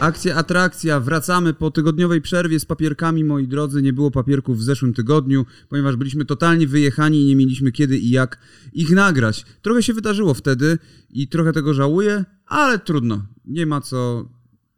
Akcja, 0.00 0.36
atrakcja, 0.36 1.00
wracamy 1.00 1.54
po 1.54 1.70
tygodniowej 1.70 2.20
przerwie 2.20 2.60
z 2.60 2.64
papierkami, 2.64 3.24
moi 3.24 3.48
drodzy. 3.48 3.82
Nie 3.82 3.92
było 3.92 4.10
papierków 4.10 4.58
w 4.58 4.62
zeszłym 4.62 4.94
tygodniu, 4.94 5.46
ponieważ 5.68 5.96
byliśmy 5.96 6.24
totalnie 6.24 6.66
wyjechani 6.66 7.22
i 7.22 7.26
nie 7.26 7.36
mieliśmy 7.36 7.72
kiedy 7.72 7.98
i 7.98 8.10
jak 8.10 8.38
ich 8.72 8.90
nagrać. 8.90 9.44
Trochę 9.62 9.82
się 9.82 9.92
wydarzyło 9.92 10.34
wtedy 10.34 10.78
i 11.10 11.28
trochę 11.28 11.52
tego 11.52 11.74
żałuję, 11.74 12.24
ale 12.46 12.78
trudno. 12.78 13.22
Nie 13.44 13.66
ma 13.66 13.80
co 13.80 14.28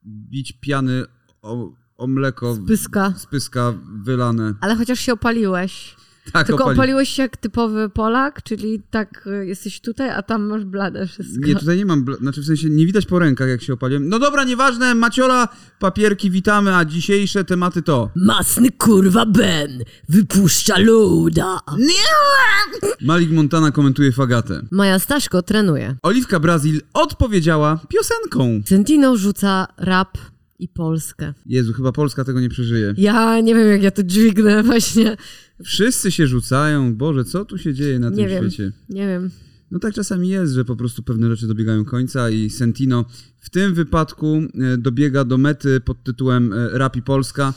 bić 0.07 0.53
piany 0.53 1.05
o, 1.43 1.73
o 1.97 2.07
mleko 2.07 2.59
Pyska. 2.67 3.15
z 3.17 3.27
pyska 3.27 3.75
wylane. 4.03 4.55
Ale 4.61 4.77
chociaż 4.77 5.01
się 5.01 5.13
opaliłeś. 5.13 5.97
Tak, 6.33 6.47
Tylko 6.47 6.65
opali- 6.65 6.73
opaliłeś 6.73 7.09
się 7.09 7.23
jak 7.23 7.37
typowy 7.37 7.89
Polak, 7.89 8.43
czyli 8.43 8.83
tak 8.91 9.27
y, 9.27 9.47
jesteś 9.47 9.81
tutaj, 9.81 10.11
a 10.11 10.23
tam 10.23 10.43
masz 10.43 10.65
bladę 10.65 11.07
wszystko. 11.07 11.47
Nie, 11.47 11.55
tutaj 11.55 11.77
nie 11.77 11.87
mam, 11.87 12.05
bl- 12.05 12.19
znaczy 12.19 12.43
w 12.43 12.45
sensie 12.45 12.71
nie 12.71 12.87
widać 12.87 13.07
po 13.07 13.19
rękach, 13.19 13.49
jak 13.49 13.63
się 13.63 13.73
opaliłem. 13.73 14.09
No 14.09 14.19
dobra, 14.19 14.45
nieważne, 14.45 14.95
Maciola, 14.95 15.49
papierki, 15.79 16.31
witamy, 16.31 16.77
a 16.77 16.85
dzisiejsze 16.85 17.45
tematy 17.45 17.83
to... 17.83 18.11
Masny 18.17 18.71
kurwa 18.71 19.27
Ben 19.27 19.85
wypuszcza 20.09 20.79
luda. 20.79 21.61
Malik 23.01 23.31
Montana 23.31 23.71
komentuje 23.71 24.13
fagatę. 24.13 24.63
Maja 24.71 24.99
Staszko 24.99 25.43
trenuje. 25.43 25.97
Oliwka 26.03 26.41
Brazil 26.41 26.81
odpowiedziała 26.95 27.81
piosenką. 27.89 28.61
Sentino 28.67 29.17
rzuca 29.17 29.67
rap 29.77 30.19
i 30.61 30.69
Polskę. 30.69 31.35
Jezu, 31.47 31.73
chyba 31.73 31.93
Polska 31.93 32.25
tego 32.25 32.41
nie 32.41 32.49
przeżyje. 32.49 32.95
Ja 32.97 33.41
nie 33.41 33.55
wiem, 33.55 33.69
jak 33.69 33.83
ja 33.83 33.91
to 33.91 34.03
dźwignę 34.03 34.63
właśnie. 34.71 35.17
Wszyscy 35.65 36.11
się 36.11 36.27
rzucają. 36.27 36.95
Boże, 36.97 37.25
co 37.25 37.45
tu 37.45 37.59
się 37.59 37.75
dzieje 37.75 37.99
na 37.99 38.11
Nie 38.11 38.17
tym 38.17 38.29
wiem. 38.29 38.51
świecie? 38.51 38.73
Nie 38.89 39.07
wiem. 39.07 39.31
No 39.71 39.79
tak 39.79 39.95
czasami 39.95 40.29
jest, 40.29 40.53
że 40.53 40.65
po 40.65 40.77
prostu 40.77 41.03
pewne 41.03 41.31
rzeczy 41.31 41.47
dobiegają 41.47 41.85
końca 41.85 42.31
i 42.31 42.51
Sentino 42.51 43.05
w 43.39 43.51
tym 43.51 43.75
wypadku 43.75 44.43
e, 44.75 44.77
dobiega 44.79 45.25
do 45.25 45.39
mety 45.39 45.81
pod 45.81 46.03
tytułem 46.05 46.53
e, 46.53 46.79
Rap 46.79 46.97
i 46.97 47.03
Polska. 47.03 47.55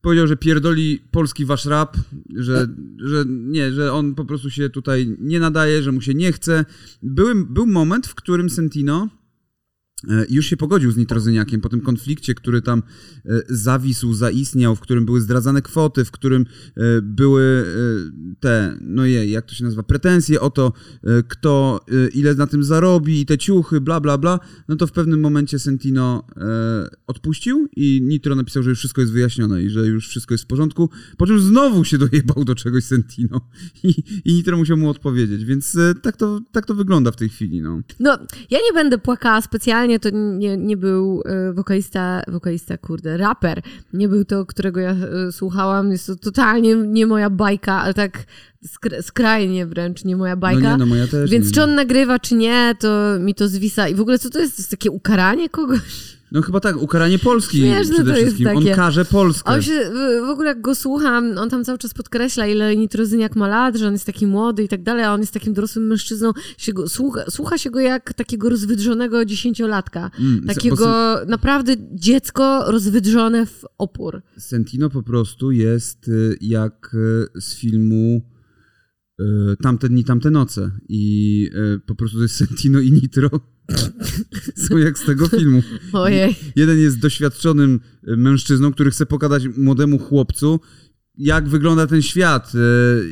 Powiedział, 0.00 0.26
że 0.26 0.36
pierdoli 0.36 1.02
polski 1.10 1.44
wasz 1.44 1.64
rap, 1.64 1.96
że, 2.36 2.68
że 2.98 3.24
nie, 3.28 3.72
że 3.72 3.92
on 3.92 4.14
po 4.14 4.24
prostu 4.24 4.50
się 4.50 4.70
tutaj 4.70 5.16
nie 5.20 5.40
nadaje, 5.40 5.82
że 5.82 5.92
mu 5.92 6.00
się 6.00 6.14
nie 6.14 6.32
chce. 6.32 6.64
Był, 7.02 7.46
był 7.46 7.66
moment, 7.66 8.06
w 8.06 8.14
którym 8.14 8.50
Sentino 8.50 9.08
już 10.30 10.46
się 10.46 10.56
pogodził 10.56 10.90
z 10.90 10.96
Nitrozyniakiem 10.96 11.60
po 11.60 11.68
tym 11.68 11.80
konflikcie, 11.80 12.34
który 12.34 12.62
tam 12.62 12.82
e, 13.26 13.42
zawisł, 13.48 14.14
zaistniał, 14.14 14.76
w 14.76 14.80
którym 14.80 15.06
były 15.06 15.20
zdradzane 15.20 15.62
kwoty, 15.62 16.04
w 16.04 16.10
którym 16.10 16.46
e, 16.76 17.02
były 17.02 17.42
e, 17.42 18.34
te, 18.40 18.78
no 18.80 19.04
je, 19.04 19.26
jak 19.26 19.46
to 19.46 19.54
się 19.54 19.64
nazywa, 19.64 19.82
pretensje 19.82 20.40
o 20.40 20.50
to, 20.50 20.72
e, 21.04 21.22
kto 21.22 21.80
e, 21.88 22.08
ile 22.08 22.34
na 22.34 22.46
tym 22.46 22.64
zarobi 22.64 23.20
i 23.20 23.26
te 23.26 23.38
ciuchy, 23.38 23.80
bla, 23.80 24.00
bla, 24.00 24.18
bla, 24.18 24.40
no 24.68 24.76
to 24.76 24.86
w 24.86 24.92
pewnym 24.92 25.20
momencie 25.20 25.58
Sentino 25.58 26.26
e, 26.36 26.88
odpuścił 27.06 27.68
i 27.76 28.00
Nitro 28.02 28.34
napisał, 28.34 28.62
że 28.62 28.70
już 28.70 28.78
wszystko 28.78 29.00
jest 29.00 29.12
wyjaśnione 29.12 29.62
i 29.62 29.70
że 29.70 29.86
już 29.86 30.08
wszystko 30.08 30.34
jest 30.34 30.44
w 30.44 30.46
porządku, 30.46 30.90
po 31.18 31.26
czym 31.26 31.40
znowu 31.40 31.84
się 31.84 31.98
dojebał 31.98 32.44
do 32.44 32.54
czegoś 32.54 32.84
Sentino 32.84 33.40
i, 33.82 34.02
i 34.24 34.34
Nitro 34.34 34.56
musiał 34.56 34.76
mu 34.76 34.90
odpowiedzieć, 34.90 35.44
więc 35.44 35.76
e, 35.76 35.94
tak 36.02 36.16
to, 36.16 36.40
tak 36.52 36.66
to 36.66 36.74
wygląda 36.74 37.10
w 37.10 37.16
tej 37.16 37.28
chwili, 37.28 37.62
no. 37.62 37.80
No, 38.00 38.18
ja 38.50 38.58
nie 38.58 38.72
będę 38.74 38.98
płakała 38.98 39.42
specjalnie, 39.42 39.93
to 39.98 40.08
nie, 40.12 40.56
nie 40.56 40.76
był 40.76 41.22
e, 41.26 41.52
wokalista, 41.52 42.22
wokalista, 42.28 42.78
kurde, 42.78 43.16
raper. 43.16 43.62
Nie 43.92 44.08
był 44.08 44.24
to, 44.24 44.46
którego 44.46 44.80
ja 44.80 44.90
e, 44.90 45.32
słuchałam. 45.32 45.92
Jest 45.92 46.06
to 46.06 46.16
totalnie 46.16 46.74
nie 46.74 47.06
moja 47.06 47.30
bajka, 47.30 47.72
ale 47.82 47.94
tak 47.94 48.24
skra- 48.66 49.02
skrajnie 49.02 49.66
wręcz 49.66 50.04
nie 50.04 50.16
moja 50.16 50.36
bajka. 50.36 50.62
No 50.62 50.70
nie, 50.72 50.76
no 50.76 50.86
moja 50.86 51.06
też 51.06 51.30
Więc 51.30 51.46
nie. 51.46 51.52
czy 51.52 51.62
on 51.62 51.74
nagrywa, 51.74 52.18
czy 52.18 52.34
nie, 52.34 52.74
to 52.80 53.18
mi 53.20 53.34
to 53.34 53.48
zwisa. 53.48 53.88
I 53.88 53.94
w 53.94 54.00
ogóle 54.00 54.18
co 54.18 54.30
to 54.30 54.38
jest? 54.40 54.56
To 54.56 54.60
jest 54.62 54.70
takie 54.70 54.90
ukaranie 54.90 55.48
kogoś? 55.48 55.80
No 56.34 56.42
chyba 56.42 56.60
tak, 56.60 56.76
ukaranie 56.76 57.18
Polski 57.18 57.58
Śmieszne 57.58 57.94
przede 57.94 58.12
to 58.12 58.18
jest 58.18 58.22
wszystkim. 58.22 58.46
takie. 58.46 58.70
On 58.70 58.76
karze 58.76 59.04
Polskę. 59.04 59.52
On 59.52 59.62
się, 59.62 59.90
w- 60.26 60.28
ogóle 60.28 60.48
jak 60.48 60.60
go 60.60 60.74
słucham, 60.74 61.38
on 61.38 61.50
tam 61.50 61.64
cały 61.64 61.78
czas 61.78 61.94
podkreśla, 61.94 62.46
ile 62.46 62.76
Nitrozyniak 62.76 63.36
ma 63.36 63.48
lat, 63.48 63.76
że 63.76 63.86
on 63.86 63.92
jest 63.92 64.04
taki 64.06 64.26
młody 64.26 64.62
i 64.62 64.68
tak 64.68 64.82
dalej, 64.82 65.04
a 65.04 65.14
on 65.14 65.20
jest 65.20 65.32
takim 65.32 65.52
dorosłym 65.52 65.86
mężczyzną. 65.86 66.32
Się 66.58 66.72
go, 66.72 66.88
słucha, 66.88 67.24
słucha 67.30 67.58
się 67.58 67.70
go 67.70 67.80
jak 67.80 68.14
takiego 68.14 68.48
rozwydrzonego 68.48 69.24
dziesięciolatka. 69.24 70.10
Mm, 70.20 70.46
takiego 70.46 70.76
bo 70.76 71.24
naprawdę 71.26 71.76
dziecko 71.92 72.64
rozwydrzone 72.72 73.46
w 73.46 73.64
opór. 73.78 74.22
Sentino 74.38 74.90
po 74.90 75.02
prostu 75.02 75.52
jest 75.52 76.08
y, 76.08 76.36
jak 76.40 76.94
y, 77.34 77.40
z 77.40 77.54
filmu 77.54 78.20
y, 79.20 79.24
Tamte 79.62 79.88
dni, 79.88 80.04
tamte 80.04 80.30
noce. 80.30 80.70
I 80.88 81.50
po 81.86 81.94
prostu 81.94 82.16
to 82.16 82.22
jest 82.22 82.36
Sentino 82.46 82.80
i 82.80 82.92
Nitro. 82.92 83.53
Są 84.56 84.76
jak 84.78 84.98
z 84.98 85.04
tego 85.04 85.28
filmu. 85.28 85.62
Ojej. 85.92 86.36
Jeden 86.56 86.78
jest 86.78 86.98
doświadczonym 86.98 87.80
y, 88.08 88.16
mężczyzną, 88.16 88.72
który 88.72 88.90
chce 88.90 89.06
pokazać 89.06 89.42
młodemu 89.56 89.98
chłopcu, 89.98 90.60
jak 91.18 91.48
wygląda 91.48 91.86
ten 91.86 92.02
świat, 92.02 92.52
y, 92.54 92.58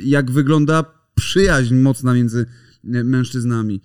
jak 0.05 0.31
wygląda 0.31 0.85
przyjaźń 1.15 1.75
mocna 1.75 2.15
między 2.15 2.47
y, 2.85 3.05
mężczyznami. 3.05 3.81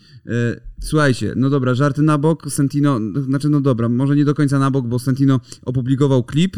Słuchajcie, 0.83 1.33
no 1.35 1.49
dobra, 1.49 1.73
żarty 1.75 2.01
na 2.01 2.17
bok, 2.17 2.51
Sentino, 2.51 2.99
no, 2.99 3.21
znaczy 3.21 3.49
no 3.49 3.61
dobra, 3.61 3.89
może 3.89 4.15
nie 4.15 4.25
do 4.25 4.33
końca 4.35 4.59
na 4.59 4.71
bok, 4.71 4.87
bo 4.87 4.99
Sentino 4.99 5.39
opublikował 5.61 6.23
klip 6.23 6.57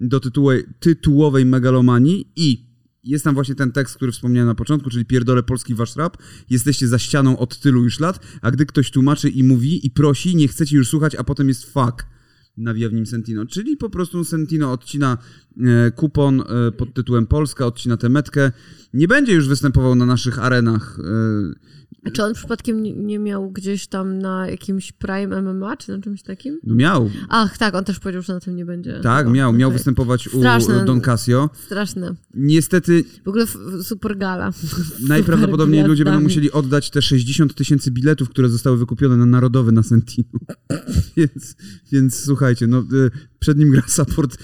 do 0.00 0.18
tytułu- 0.18 0.62
tytułowej 0.80 1.44
megalomanii 1.46 2.32
i 2.36 2.63
jest 3.04 3.24
tam 3.24 3.34
właśnie 3.34 3.54
ten 3.54 3.72
tekst, 3.72 3.96
który 3.96 4.12
wspomniałem 4.12 4.48
na 4.48 4.54
początku, 4.54 4.90
czyli 4.90 5.04
pierdolę 5.04 5.42
polski 5.42 5.74
wasz 5.74 5.96
rap, 5.96 6.16
jesteście 6.50 6.88
za 6.88 6.98
ścianą 6.98 7.38
od 7.38 7.58
tylu 7.58 7.84
już 7.84 8.00
lat, 8.00 8.26
a 8.42 8.50
gdy 8.50 8.66
ktoś 8.66 8.90
tłumaczy 8.90 9.28
i 9.28 9.44
mówi 9.44 9.86
i 9.86 9.90
prosi, 9.90 10.36
nie 10.36 10.48
chcecie 10.48 10.76
już 10.76 10.88
słuchać, 10.88 11.14
a 11.14 11.24
potem 11.24 11.48
jest 11.48 11.72
fuck. 11.72 12.13
Nawija 12.56 12.88
w 12.88 12.92
nim 12.92 13.06
Sentino. 13.06 13.46
Czyli 13.46 13.76
po 13.76 13.90
prostu 13.90 14.24
Sentino 14.24 14.72
odcina 14.72 15.18
e, 15.60 15.90
kupon 15.90 16.40
e, 16.40 16.72
pod 16.72 16.94
tytułem 16.94 17.26
Polska, 17.26 17.66
odcina 17.66 17.96
tę 17.96 18.08
metkę. 18.08 18.52
Nie 18.94 19.08
będzie 19.08 19.32
już 19.32 19.48
występował 19.48 19.94
na 19.94 20.06
naszych 20.06 20.38
arenach. 20.38 20.98
E, 21.00 22.08
A 22.08 22.10
czy 22.10 22.22
on 22.24 22.34
przypadkiem 22.34 22.82
nie, 23.06 23.18
miał 23.18 23.50
gdzieś 23.50 23.86
tam 23.86 24.18
na 24.18 24.48
jakimś 24.48 24.92
Prime 24.92 25.42
MMA, 25.42 25.76
czy 25.76 25.92
na 25.96 26.02
czymś 26.02 26.22
takim? 26.22 26.58
no 26.64 26.74
miał, 26.74 27.10
Ach, 27.28 27.58
tak, 27.58 27.74
on 27.74 27.84
też 27.84 27.98
powiedział, 28.00 28.22
że 28.22 28.32
na 28.34 28.40
tym 28.40 28.56
nie 28.56 28.64
będzie. 28.64 29.00
tak, 29.02 29.28
miał, 29.28 29.52
miał 29.52 29.68
Okej. 29.68 29.78
występować 29.78 30.26
u 30.28 30.38
Straszne. 30.38 30.84
Don 30.84 31.00
Casio. 31.00 31.50
Straszne. 31.66 32.14
Niestety 32.34 33.04
W 33.24 33.28
ogóle 33.28 33.46
super 33.82 34.18
gala. 34.18 34.52
najprawdopodobniej 35.08 35.80
Super 35.80 35.88
ludzie 35.90 36.04
będą 36.04 36.20
musieli 36.20 36.52
oddać 36.52 36.90
te 36.90 37.02
60 37.02 37.54
tysięcy 37.54 37.90
biletów, 37.90 38.28
które 38.28 38.48
zostały 38.48 38.76
wykupione 38.76 39.16
na 39.16 39.26
Narodowy 39.26 39.72
na 39.72 39.82
Sentino. 39.82 40.28
więc, 41.16 41.56
więc 41.92 42.24
słuchajcie, 42.44 42.66
no 42.66 42.78
y, 42.78 43.10
przed 43.38 43.58
nim 43.58 43.70
gra 43.70 43.82
support 43.86 44.38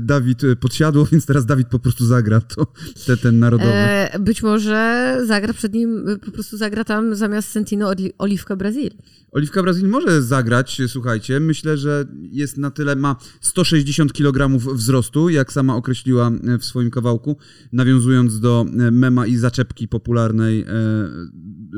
Dawid 0.00 0.44
y, 0.44 0.56
Podsiadło, 0.56 1.06
więc 1.12 1.26
teraz 1.26 1.46
Dawid 1.46 1.68
po 1.68 1.78
prostu 1.78 2.06
zagra 2.06 2.40
to, 2.40 2.72
te, 3.06 3.16
ten 3.16 3.38
Narodowy. 3.38 3.70
E, 3.70 4.18
być 4.20 4.42
może 4.42 5.18
zagra 5.26 5.52
przed 5.52 5.72
nim, 5.72 6.08
y, 6.08 6.18
po 6.18 6.30
prostu 6.30 6.56
zagra 6.56 6.84
tam 6.84 7.14
zamiast 7.14 7.48
Sentino 7.48 7.86
Oli- 7.92 8.12
Oliwka 8.18 8.56
Brazil. 8.56 8.90
Oliwka 9.30 9.62
Brazil 9.62 9.88
może 9.88 10.22
zagrać, 10.22 10.82
słuchajcie. 10.86 11.40
Myślę, 11.40 11.76
że 11.76 12.04
jest 12.22 12.58
na 12.58 12.70
tyle, 12.70 12.96
ma 12.96 13.16
160 13.40 14.12
kg 14.12 14.58
wzrostu, 14.74 15.28
jak 15.28 15.52
sama 15.52 15.76
określiła 15.76 16.30
w 16.60 16.64
swoim 16.64 16.90
kawałku, 16.90 17.36
nawiązując 17.72 18.40
do 18.40 18.66
mema 18.92 19.26
i 19.26 19.36
zaczepki 19.36 19.88
popularnej, 19.88 20.64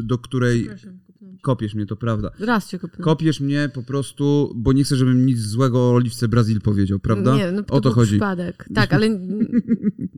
do 0.04 0.18
której 0.18 0.68
kopiesz 1.42 1.74
mnie, 1.74 1.86
to 1.86 1.96
prawda. 1.96 2.30
Raz 2.38 2.68
cię 2.70 2.78
kopnę. 2.78 3.04
Kopiesz 3.04 3.40
mnie 3.40 3.70
po 3.74 3.82
prostu, 3.82 4.52
bo 4.56 4.72
nie 4.72 4.84
chcę, 4.84 4.96
żebym 4.96 5.26
nic 5.26 5.38
złego 5.40 5.78
o 5.80 5.94
Oliwce 5.94 6.28
Brazil 6.28 6.60
powiedział, 6.60 6.98
prawda? 6.98 7.36
Nie, 7.36 7.52
no 7.52 7.62
to, 7.62 7.74
o 7.74 7.80
to 7.80 7.90
chodzi. 7.92 8.10
przypadek. 8.10 8.68
Tak, 8.74 8.92
ale 8.92 9.08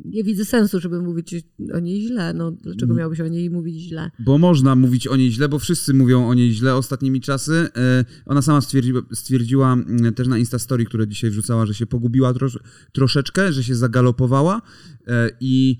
nie 0.04 0.24
widzę 0.24 0.44
sensu, 0.44 0.80
żeby 0.80 1.02
mówić 1.02 1.34
o 1.74 1.78
niej 1.78 2.02
źle. 2.06 2.34
No, 2.34 2.50
dlaczego 2.52 2.94
miałbyś 2.94 3.20
o 3.20 3.28
niej 3.28 3.50
mówić 3.50 3.76
źle? 3.82 4.10
Bo 4.18 4.38
można 4.38 4.74
mówić 4.76 5.06
o 5.06 5.16
niej 5.16 5.32
źle, 5.32 5.48
bo 5.48 5.58
wszyscy 5.58 5.94
mówią 5.94 6.28
o 6.28 6.34
niej 6.34 6.52
źle 6.52 6.74
ostatnimi 6.74 7.20
czasy. 7.20 7.68
E, 7.76 8.04
Ona 8.26 8.42
sama 8.42 8.60
stwierdziła, 8.60 9.00
stwierdziła 9.12 9.72
mm, 9.72 10.14
też 10.14 10.28
na 10.28 10.38
Instastory, 10.38 10.84
które 10.84 11.08
dzisiaj 11.08 11.30
wrzucała, 11.30 11.66
że 11.66 11.74
się 11.74 11.86
pogubiła 11.86 12.34
trosz, 12.34 12.58
troszeczkę, 12.92 13.52
że 13.52 13.64
się 13.64 13.74
zagalopowała 13.74 14.62
e, 15.06 15.30
i 15.40 15.78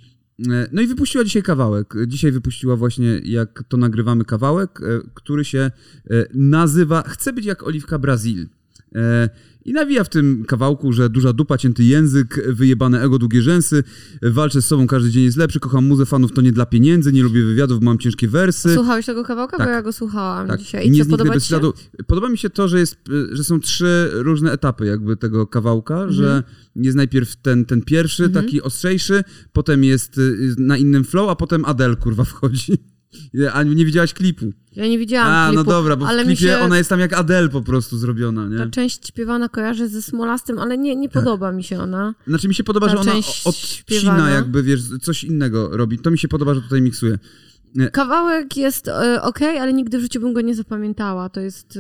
no 0.73 0.83
i 0.83 0.87
wypuściła 0.87 1.25
dzisiaj 1.25 1.43
kawałek. 1.43 1.95
Dzisiaj 2.07 2.33
wypuściła 2.33 2.77
właśnie, 2.77 3.21
jak 3.25 3.65
to 3.69 3.77
nagrywamy, 3.77 4.25
kawałek, 4.25 4.81
e, 4.83 5.01
który 5.15 5.45
się 5.45 5.59
e, 5.59 5.71
nazywa 6.35 7.03
Chcę 7.03 7.33
być 7.33 7.47
jak 7.47 7.63
Oliwka 7.63 7.99
Brazil. 7.99 8.47
I 9.65 9.73
nawija 9.73 10.05
w 10.05 10.09
tym 10.09 10.45
kawałku, 10.45 10.93
że 10.93 11.11
duża 11.11 11.33
dupa, 11.33 11.59
cięty 11.59 11.85
język, 11.85 12.41
wyjebane 12.49 13.03
ego, 13.03 13.19
długie 13.19 13.43
rzęsy, 13.43 13.85
walczę 14.23 14.62
z 14.62 14.67
sobą, 14.67 14.87
każdy 14.87 15.11
dzień 15.11 15.25
jest 15.25 15.37
lepszy, 15.37 15.61
kocham 15.61 15.87
muzę, 15.87 16.07
fanów 16.07 16.33
to 16.33 16.41
nie 16.41 16.53
dla 16.53 16.67
pieniędzy, 16.67 17.12
nie 17.12 17.23
lubię 17.23 17.43
wywiadów, 17.45 17.83
mam 17.83 17.99
ciężkie 17.99 18.29
wersy. 18.29 18.75
Słuchałeś 18.75 19.07
tego 19.07 19.25
kawałka? 19.25 19.57
Tak. 19.57 19.67
Bo 19.67 19.73
ja 19.73 19.83
go 19.83 19.93
słuchałam 19.93 20.49
Tak. 20.49 20.61
dzisiaj. 20.61 20.87
I 20.87 20.91
nie 20.91 21.05
co, 21.05 21.11
podoba 21.11 21.41
ci 21.41 21.49
się? 21.49 21.61
Podoba 22.07 22.29
mi 22.29 22.39
się 22.39 22.51
to, 22.51 22.69
że, 22.69 22.79
jest, 22.79 22.97
y, 23.09 23.37
że 23.37 23.45
są 23.45 23.61
trzy 23.61 24.11
różne 24.12 24.53
etapy 24.53 24.87
jakby 24.87 25.17
tego 25.17 25.47
kawałka, 25.47 25.95
Mhm. 25.95 26.12
że 26.12 26.43
jest 26.77 26.97
najpierw 26.97 27.37
ten, 27.37 27.65
ten 27.65 27.83
pierwszy, 27.83 28.29
taki 28.29 28.62
ostrzejszy, 28.62 29.25
potem 29.53 29.85
jest 29.85 30.19
y, 30.19 30.55
na 30.59 30.77
innym 30.77 31.05
flow, 31.05 31.31
a 31.31 31.37
potem 31.37 31.65
Adele 31.65 31.97
kurwa 31.97 32.25
wchodzi. 32.25 32.73
A 33.53 33.62
nie 33.62 33.85
widziałaś 33.85 34.15
klipu? 34.15 34.53
Ja 34.77 34.87
nie 34.89 34.99
widziałam 34.99 35.29
A, 35.33 35.49
klipu, 35.49 35.65
no 35.65 35.71
dobra, 35.71 35.97
bo 35.97 36.09
ale 36.09 36.23
w 36.23 36.27
klipie 36.27 36.41
się 36.43 36.59
ona 36.59 36.79
jest 36.79 36.91
tam 36.91 37.01
jak 37.01 37.12
Adele 37.12 37.49
po 37.49 37.62
prostu 37.62 37.99
zrobiona, 37.99 38.59
ta 38.59 38.65
nie? 38.65 38.71
część 38.71 39.09
śpiewana 39.09 39.49
kojarzy 39.49 39.89
ze 39.89 40.03
Smolastem, 40.03 40.59
ale 40.59 40.79
nie, 40.79 40.97
nie 40.97 41.09
Tak. 41.09 41.15
podoba 41.25 41.53
mi 41.53 41.65
się 41.65 41.81
ona. 41.81 42.15
Znaczy 42.27 42.49
mi 42.49 42.55
się 42.55 42.65
podoba, 42.65 42.87
ta 42.87 42.93
że 42.93 42.99
ona 42.99 43.12
odcina 43.45 43.53
śpiewana. 43.53 44.31
jakby, 44.31 44.62
wiesz, 44.62 44.81
coś 45.03 45.25
innego 45.25 45.77
robi. 45.77 45.99
To 45.99 46.11
mi 46.11 46.19
się 46.19 46.29
podoba, 46.29 46.55
że 46.55 46.61
tutaj 46.62 46.83
miksuje. 46.83 47.19
Kawałek 47.93 48.57
jest 48.57 48.89
e, 48.89 49.23
okej, 49.23 49.59
ale 49.59 49.73
nigdy 49.73 49.99
w 49.99 50.01
życiu 50.01 50.21
bym 50.21 50.33
go 50.33 50.41
nie 50.41 50.55
zapamiętała. 50.55 51.29
To 51.29 51.41
jest. 51.41 51.79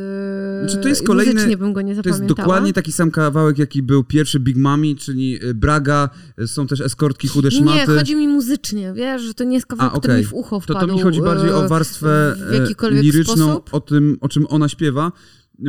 E, 0.62 0.68
Znaczy, 0.68 0.82
to 0.82 0.88
jest 0.88 1.06
kolejny- 1.06 1.56
bym 1.56 1.72
go 1.72 1.82
nie 1.82 1.92
To 1.92 1.96
zapamiętała. 1.96 2.24
jest 2.24 2.36
dokładnie 2.36 2.72
taki 2.72 2.92
sam 2.92 3.10
kawałek, 3.10 3.58
jaki 3.58 3.82
był 3.82 4.04
pierwszy 4.04 4.40
Big 4.40 4.56
Mami, 4.56 4.96
czyli 4.96 5.44
y, 5.44 5.54
Braga, 5.54 6.10
są 6.46 6.66
też 6.66 6.80
eskortki, 6.80 7.28
chude 7.28 7.48
Nie, 7.48 7.56
szmaty. 7.56 7.86
chodzi 7.98 8.16
mi 8.16 8.28
muzycznie, 8.28 8.92
wiesz, 8.96 9.22
że 9.22 9.34
to 9.34 9.44
nie 9.44 9.54
jest 9.54 9.66
kawałek, 9.66 9.92
A, 9.94 9.98
który 9.98 10.12
okej. 10.14 10.22
mi 10.24 10.28
w 10.30 10.34
ucho 10.34 10.56
To, 10.56 10.60
wpadł. 10.60 10.86
to 10.86 10.94
mi 10.94 11.02
chodzi 11.02 11.20
bardziej 11.22 11.50
o 11.50 11.64
e, 11.64 11.68
warstwę 11.68 12.36
e, 12.82 12.90
liryczną, 12.90 13.34
sposób. 13.34 13.68
o 13.74 13.80
tym, 13.80 14.18
o 14.20 14.28
czym 14.28 14.46
ona 14.48 14.68
śpiewa, 14.68 15.12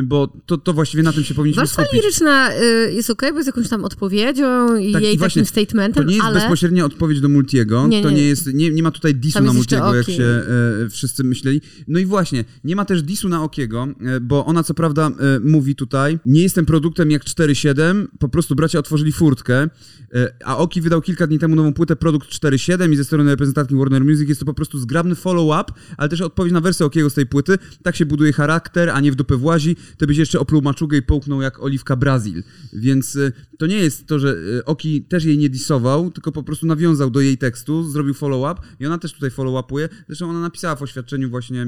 bo 0.04 0.32
to, 0.46 0.58
to 0.58 0.72
właściwie 0.72 1.02
na 1.02 1.12
tym 1.12 1.24
się 1.24 1.34
powinniśmy 1.34 1.60
Warstwa 1.60 1.82
skupić. 1.82 2.02
liryczna 2.02 2.50
y, 2.54 2.92
jest 2.92 3.10
okej, 3.10 3.30
bo 3.32 3.36
jest 3.38 3.46
jakąś 3.46 3.68
tam 3.68 3.84
odpowiedzią 3.84 4.76
i 4.76 4.92
Tak, 4.92 5.02
jej 5.02 5.18
właśnie, 5.18 5.42
takim 5.42 5.64
statementem, 5.64 6.04
To 6.04 6.08
nie 6.10 6.16
jest 6.16 6.26
ale 6.26 6.40
bezpośrednia 6.40 6.84
odpowiedź 6.84 7.20
do 7.20 7.28
Multiego, 7.28 7.86
Nie, 7.86 8.02
to 8.02 8.10
nie. 8.10 8.16
nie 8.16 8.22
jest, 8.22 8.54
nie, 8.54 8.70
nie 8.70 8.82
ma 8.82 8.90
tutaj 8.90 9.14
disu 9.14 9.42
na 9.42 9.52
Multiego, 9.52 9.94
jak 9.94 10.06
się 10.06 10.24
e, 10.24 10.88
wszyscy 10.90 11.24
myśleli. 11.24 11.60
No 11.88 11.98
i 11.98 12.06
właśnie, 12.06 12.44
nie 12.64 12.76
ma 12.76 12.84
też 12.84 13.02
disu 13.02 13.28
na 13.28 13.42
Okiego, 13.44 13.88
e, 14.00 14.20
bo 14.20 14.46
ona 14.46 14.62
co 14.62 14.74
prawda 14.74 15.06
e, 15.06 15.40
mówi 15.40 15.74
tutaj, 15.74 16.18
nie 16.26 16.42
jestem 16.42 16.66
produktem 16.66 17.10
jak 17.10 17.24
4.7, 17.24 18.06
po 18.18 18.28
prostu 18.28 18.54
bracia 18.54 18.78
otworzyli 18.78 19.12
furtkę, 19.12 19.68
e, 20.14 20.32
a 20.44 20.56
Oki 20.56 20.80
wydał 20.80 21.02
kilka 21.02 21.26
dni 21.26 21.38
temu 21.38 21.56
nową 21.56 21.72
płytę 21.72 21.96
Produkt 21.96 22.28
4.7 22.28 22.92
i 22.92 22.96
ze 22.96 23.04
strony 23.04 23.30
reprezentantki 23.30 23.74
Warner 23.76 24.04
Music 24.04 24.28
jest 24.28 24.40
to 24.40 24.46
po 24.46 24.54
prostu 24.54 24.78
zgrabny 24.78 25.14
follow-up, 25.14 25.72
ale 25.96 26.08
też 26.08 26.20
odpowiedź 26.20 26.52
na 26.52 26.60
wersję 26.60 26.86
Okiego 26.86 27.10
z 27.10 27.14
tej 27.14 27.26
płyty. 27.26 27.58
Tak 27.82 27.96
się 27.96 28.06
buduje 28.06 28.32
charakter, 28.32 28.90
a 28.90 29.00
nie 29.00 29.12
w 29.12 29.14
dupę 29.14 29.36
włazi, 29.36 29.76
to 29.96 30.06
byś 30.06 30.16
jeszcze 30.16 30.40
opluł 30.40 30.62
maczugę 30.62 30.98
i 30.98 31.02
połknął 31.02 31.42
jak 31.42 31.62
Oliwka 31.62 31.96
Brazil. 31.96 32.42
Więc 32.72 33.16
e, 33.16 33.32
to 33.58 33.66
nie 33.66 33.76
jest 33.76 34.06
to, 34.06 34.18
że 34.18 34.36
e, 34.58 34.64
Oki 34.64 35.02
też 35.02 35.24
jej 35.24 35.38
nie 35.38 35.50
disował, 35.50 36.10
tylko 36.10 36.32
po 36.32 36.42
prostu 36.42 36.66
nawiązał 36.66 37.10
do 37.10 37.20
jej 37.20 37.38
tekstu, 37.38 37.90
zrobił 37.90 38.14
follow-up 38.14 38.60
i 38.80 38.86
ona 38.86 38.98
też 38.98 39.12
tutaj 39.12 39.30
follow-upuje. 39.30 39.88
Zresztą 40.06 40.30
ona 40.30 40.40
napisała 40.40 40.76
w 40.76 40.82
oświadczeniu 40.82 41.30
właśnie 41.30 41.62
e, 41.62 41.66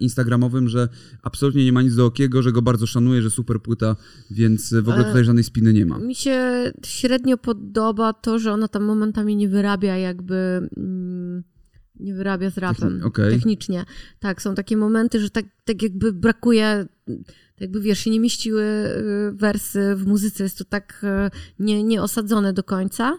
instagramowym, 0.00 0.68
że 0.68 0.88
absolutnie 1.22 1.64
nie 1.64 1.72
ma 1.72 1.82
nic 1.82 1.94
do 1.94 2.06
Okiego, 2.06 2.42
że 2.42 2.52
go 2.52 2.62
bardzo 2.62 2.86
szanuje, 2.86 3.22
że 3.22 3.30
super 3.30 3.62
płyta, 3.62 3.96
więc 4.30 4.74
w 4.74 4.88
ogóle 4.88 5.04
tutaj 5.04 5.24
żadnej 5.24 5.44
spiny 5.44 5.72
nie 5.72 5.86
ma. 5.86 5.98
mi 5.98 6.14
się 6.14 6.72
średnio 6.84 7.38
podoba 7.38 8.12
to, 8.12 8.38
że 8.38 8.52
ona 8.52 8.68
tam 8.68 8.84
momentami 8.84 9.36
nie 9.36 9.48
wyrabia 9.48 9.96
jakby... 9.96 10.68
Mm, 10.76 11.25
nie 12.00 12.14
wyrabia 12.14 12.50
z 12.50 12.58
rapem 12.58 13.00
Techni- 13.00 13.04
okej. 13.06 13.32
technicznie. 13.34 13.84
Tak, 14.18 14.42
są 14.42 14.54
takie 14.54 14.76
momenty, 14.76 15.20
że 15.20 15.30
tak, 15.30 15.44
tak 15.64 15.82
jakby 15.82 16.12
brakuje, 16.12 16.86
tak 17.06 17.60
jakby 17.60 17.80
wiesz, 17.80 17.98
się 17.98 18.10
nie 18.10 18.20
mieściły 18.20 18.62
y, 18.62 19.32
wersy 19.32 19.94
w 19.96 20.06
muzyce, 20.06 20.42
jest 20.42 20.58
to 20.58 20.64
tak 20.64 21.04
y, 21.26 21.30
nie, 21.58 21.82
nie 21.84 22.02
osadzone 22.02 22.52
do 22.52 22.62
końca. 22.64 23.18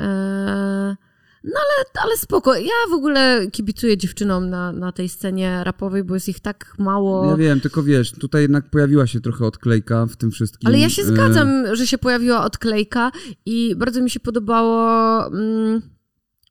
E, 0.00 0.96
No 1.44 1.60
ale, 1.60 2.04
ale 2.04 2.16
spoko. 2.16 2.54
Ja 2.54 2.72
w 2.90 2.92
ogóle 2.92 3.46
kibicuję 3.52 3.96
dziewczynom 3.96 4.50
na, 4.50 4.72
na 4.72 4.92
tej 4.92 5.08
scenie 5.08 5.64
rapowej, 5.64 6.04
bo 6.04 6.14
jest 6.14 6.28
ich 6.28 6.40
tak 6.40 6.74
mało. 6.78 7.30
Ja 7.30 7.36
wiem, 7.36 7.60
tylko 7.60 7.82
wiesz, 7.82 8.12
tutaj 8.12 8.42
jednak 8.42 8.70
pojawiła 8.70 9.06
się 9.06 9.20
trochę 9.20 9.46
odklejka 9.46 10.06
w 10.06 10.16
tym 10.16 10.30
wszystkim. 10.30 10.68
Ale 10.68 10.78
ja 10.78 10.90
się 10.90 11.02
E, 11.02 11.04
zgadzam, 11.04 11.76
że 11.76 11.86
się 11.86 11.98
pojawiła 11.98 12.44
odklejka 12.44 13.10
i 13.46 13.74
bardzo 13.76 14.00
mi 14.02 14.10
się 14.10 14.20
podobało. 14.20 15.26
Mm, 15.26 15.82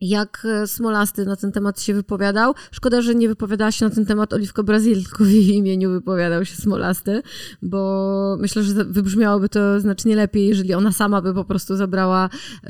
jak 0.01 0.47
e, 0.49 0.67
Smolasty 0.67 1.25
na 1.25 1.35
ten 1.35 1.51
temat 1.51 1.81
się 1.81 1.93
wypowiadał. 1.93 2.53
Szkoda, 2.71 3.01
że 3.01 3.15
nie 3.15 3.27
wypowiadała 3.27 3.71
się 3.71 3.85
na 3.85 3.91
ten 3.91 4.05
temat 4.05 4.33
Oliwko 4.33 4.63
Brazil, 4.63 5.03
tylko 5.03 5.23
w 5.23 5.29
jej 5.29 5.55
imieniu 5.55 5.91
wypowiadał 5.91 6.45
się 6.45 6.55
Smolasty, 6.55 7.21
bo 7.61 8.37
myślę, 8.39 8.63
że 8.63 8.85
wybrzmiałoby 8.85 9.49
to 9.49 9.79
znacznie 9.79 10.15
lepiej, 10.15 10.47
jeżeli 10.47 10.73
ona 10.73 10.91
sama 10.91 11.21
by 11.21 11.33
po 11.33 11.45
prostu 11.45 11.75
zabrała 11.75 12.29
e, 12.63 12.69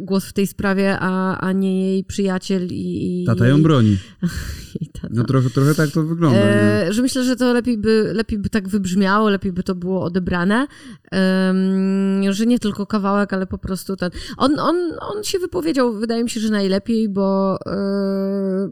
głos 0.00 0.24
w 0.24 0.32
tej 0.32 0.46
sprawie, 0.46 0.96
a, 1.00 1.38
a 1.38 1.52
nie 1.52 1.90
jej 1.90 2.04
przyjaciel 2.04 2.66
i, 2.66 3.22
i 3.22 3.26
Tata 3.26 3.46
ją 3.46 3.62
broni. 3.62 3.98
No 5.10 5.24
trochę, 5.24 5.50
trochę 5.50 5.74
tak 5.74 5.90
to 5.90 6.02
wygląda. 6.02 6.38
E, 6.38 6.92
że 6.92 7.02
myślę, 7.02 7.24
że 7.24 7.36
to 7.36 7.52
lepiej 7.52 7.78
by, 7.78 8.10
lepiej 8.14 8.38
by 8.38 8.50
tak 8.50 8.68
wybrzmiało, 8.68 9.30
lepiej 9.30 9.52
by 9.52 9.62
to 9.62 9.74
było 9.74 10.02
odebrane. 10.02 10.66
Em, 11.10 12.32
że 12.32 12.46
nie 12.46 12.58
tylko 12.58 12.86
kawałek, 12.86 13.32
ale 13.32 13.46
po 13.46 13.58
prostu 13.58 13.96
ten. 13.96 14.10
On, 14.36 14.60
on, 14.60 14.76
on 15.00 15.24
się 15.24 15.38
wypowiedział, 15.38 15.92
wydaje 15.92 16.24
mi 16.24 16.30
się, 16.30 16.40
że 16.40 16.50
najlepiej, 16.50 17.08
bo 17.08 17.58
e, 17.66 18.68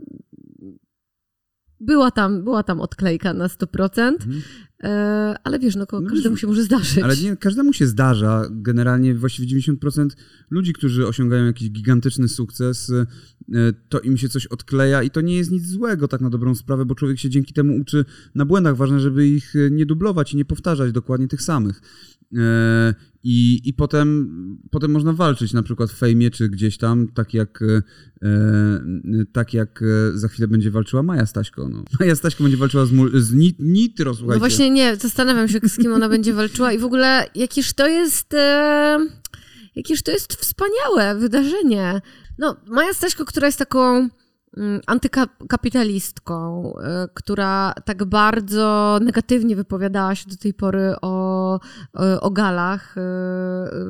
była, 1.87 2.11
tam, 2.11 2.45
była 2.45 2.63
tam 2.63 2.81
odklejka 2.81 3.35
na 3.35 3.47
100%. 3.47 4.13
E, 4.83 5.35
ale 5.45 5.59
wiesz, 5.59 5.77
no, 5.77 5.83
Mhm. 5.83 6.05
No 6.05 6.11
każdemu 6.11 6.37
się 6.37 6.47
może 6.47 6.63
zdarzyć. 6.63 6.99
Ale 6.99 7.17
nie, 7.17 7.37
każdemu 7.37 7.73
się 7.73 7.87
zdarza. 7.87 8.47
Generalnie 8.51 9.15
właściwie 9.15 9.61
90% 9.61 10.09
ludzi, 10.51 10.73
którzy 10.73 11.07
osiągają 11.07 11.45
jakiś 11.45 11.71
gigantyczny 11.71 12.29
sukces, 12.29 12.91
e, 12.91 13.07
to 13.89 14.01
im 14.01 14.17
się 14.17 14.29
coś 14.29 14.47
odkleja 14.47 15.03
i 15.03 15.11
to 15.11 15.21
nie 15.21 15.37
jest 15.37 15.51
nic 15.51 15.67
złego 15.67 16.09
tak 16.09 16.21
na 16.21 16.31
dobrą 16.31 16.55
sprawę, 16.55 16.85
bo 16.85 16.95
człowiek 16.95 17.19
się 17.19 17.31
dzięki 17.31 17.55
temu 17.55 17.77
uczy 17.77 18.05
na 18.35 18.45
błędach. 18.45 18.77
Ważne, 18.77 19.01
żeby 19.01 19.29
ich 19.29 19.57
e, 19.57 19.71
nie 19.71 19.87
dublować 19.87 20.35
i 20.35 20.37
nie 20.37 20.45
powtarzać 20.45 20.93
dokładnie 20.93 21.29
tych 21.29 21.43
samych. 21.43 21.81
E, 22.39 22.95
I, 23.23 23.61
i 23.65 23.75
potem, 23.75 24.29
potem 24.71 24.91
można 24.91 25.13
walczyć 25.13 25.53
na 25.53 25.63
przykład 25.63 25.91
w 25.91 25.99
fejmie 25.99 26.31
czy 26.31 26.49
gdzieś 26.49 26.79
tam, 26.79 27.09
tak 27.09 27.35
jak, 27.35 27.63
e, 28.23 28.81
tak 29.33 29.55
jak 29.55 29.83
e, 29.83 30.19
za 30.19 30.29
chwilę 30.29 30.49
będzie 30.49 30.71
walczyła 30.71 31.03
Maja 31.03 31.27
Staśko. 31.27 31.69
No. 31.69 31.85
Maja 32.01 32.17
Staśko 32.17 32.43
będzie 32.43 32.57
walczyła 32.57 32.87
z, 32.87 32.93
mul- 32.93 33.21
z 33.21 33.35
Nit- 33.35 33.59
Nitro, 33.59 34.15
słuchajcie. 34.15 34.35
No 34.35 34.39
właśnie 34.39 34.71
nie, 34.71 34.97
zastanawiam 34.97 35.49
się, 35.49 35.61
z 35.63 35.77
kim 35.77 35.93
ona 35.93 36.09
będzie 36.09 36.33
walczyła 36.33 36.73
i 36.73 36.79
w 36.79 36.85
ogóle 36.85 37.27
jakież 37.35 37.73
to 37.73 37.87
jest... 37.87 38.35
E, 38.35 38.99
jakież 39.77 40.03
to 40.03 40.13
jest 40.13 40.35
wspaniałe 40.35 41.21
wydarzenie. 41.21 42.01
No, 42.39 42.57
Maja 42.67 42.95
Staśko, 42.95 43.25
która 43.25 43.47
jest 43.47 43.59
taką 43.59 44.09
antykapitalistką, 44.87 46.73
e, 46.79 47.09
która 47.15 47.75
tak 47.85 48.05
bardzo 48.05 48.99
negatywnie 49.03 49.57
wypowiadała 49.57 50.15
się 50.15 50.31
do 50.31 50.37
tej 50.37 50.55
pory 50.55 50.95
o, 51.03 51.61
o, 51.93 52.21
o 52.21 52.31
galach 52.31 52.95
e, 52.99 53.01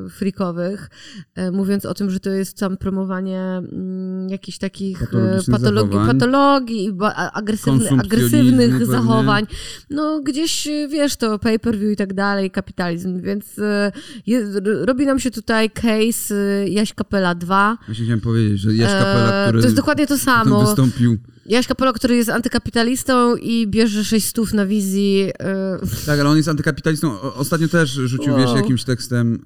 freakowych, 0.09 0.89
e, 1.35 1.51
mówiąc 1.51 1.85
o 1.85 1.93
tym, 1.93 2.09
że 2.09 2.19
to 2.19 2.29
jest 2.29 2.59
tam 2.59 2.77
promowanie 2.77 3.41
mm, 3.41 4.29
jakichś 4.29 4.57
takich 4.57 5.03
e, 5.03 5.51
patologii, 5.51 5.99
patologii 6.07 6.91
agresywny, 7.33 7.89
agresywnych 7.89 8.69
pewnie. 8.71 8.85
zachowań. 8.85 9.45
No 9.89 10.21
gdzieś, 10.21 10.67
e, 10.67 10.87
wiesz, 10.87 11.15
to 11.15 11.39
pay-per-view 11.39 11.91
i 11.93 11.95
tak 11.95 12.13
dalej, 12.13 12.51
kapitalizm, 12.51 13.21
więc 13.21 13.59
e, 13.59 13.91
je, 14.27 14.37
r- 14.37 14.85
robi 14.85 15.05
nam 15.05 15.19
się 15.19 15.31
tutaj 15.31 15.69
case 15.69 16.35
e, 16.35 16.69
Jaś 16.69 16.93
Kapela 16.93 17.35
2. 17.35 17.77
Właśnie 17.85 18.03
chciałem 18.05 18.21
powiedzieć, 18.21 18.59
że 18.59 18.73
Jaś 18.73 18.91
Kapela, 18.91 19.33
E, 19.33 19.43
który 19.47 19.59
to 19.61 19.65
jest 19.67 19.75
dokładnie 19.75 20.07
to 20.07 20.13
potem 20.13 20.25
samo. 20.59 20.67
wystąpił. 20.67 21.17
Jaś 21.45 21.67
Kapela, 21.67 21.93
który 21.93 22.15
jest 22.15 22.29
antykapitalistą 22.29 23.35
i 23.35 23.67
bierze 23.67 24.03
6 24.03 24.27
stów 24.27 24.53
na 24.53 24.65
wizji. 24.65 25.21
e, 25.39 25.79
Tak, 26.05 26.19
ale 26.19 26.29
on 26.29 26.37
jest 26.37 26.49
antykapitalistą. 26.49 27.21
Ostatnio 27.21 27.67
też 27.67 27.91
rzucił, 27.91 28.33
Wow. 28.33 28.41
wiesz, 28.41 28.55
jakimś 28.55 28.83
tekstem, 28.83 29.39